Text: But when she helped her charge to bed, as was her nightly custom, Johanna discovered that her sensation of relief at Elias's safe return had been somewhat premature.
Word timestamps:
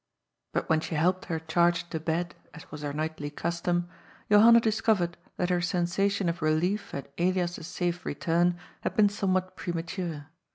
But 0.53 0.67
when 0.67 0.79
she 0.79 0.95
helped 0.95 1.25
her 1.25 1.37
charge 1.39 1.87
to 1.91 1.99
bed, 1.99 2.33
as 2.55 2.71
was 2.71 2.81
her 2.81 2.91
nightly 2.91 3.29
custom, 3.29 3.87
Johanna 4.31 4.59
discovered 4.59 5.15
that 5.37 5.51
her 5.51 5.61
sensation 5.61 6.27
of 6.27 6.41
relief 6.41 6.91
at 6.95 7.13
Elias's 7.19 7.67
safe 7.67 8.03
return 8.03 8.57
had 8.79 8.95
been 8.95 9.09
somewhat 9.09 9.55
premature. 9.55 10.29